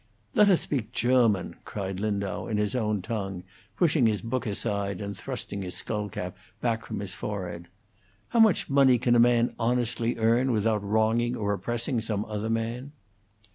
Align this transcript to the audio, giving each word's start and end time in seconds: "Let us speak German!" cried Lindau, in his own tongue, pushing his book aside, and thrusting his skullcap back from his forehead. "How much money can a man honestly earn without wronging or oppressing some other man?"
"Let 0.33 0.49
us 0.49 0.61
speak 0.61 0.93
German!" 0.93 1.57
cried 1.63 1.99
Lindau, 1.99 2.47
in 2.47 2.57
his 2.57 2.73
own 2.73 3.03
tongue, 3.03 3.43
pushing 3.77 4.07
his 4.07 4.23
book 4.23 4.47
aside, 4.47 4.99
and 4.99 5.15
thrusting 5.15 5.61
his 5.61 5.75
skullcap 5.75 6.35
back 6.59 6.87
from 6.87 7.01
his 7.01 7.13
forehead. 7.13 7.67
"How 8.29 8.39
much 8.39 8.67
money 8.67 8.97
can 8.97 9.13
a 9.15 9.19
man 9.19 9.53
honestly 9.59 10.17
earn 10.17 10.51
without 10.51 10.83
wronging 10.83 11.35
or 11.35 11.53
oppressing 11.53 12.01
some 12.01 12.25
other 12.25 12.49
man?" 12.49 12.93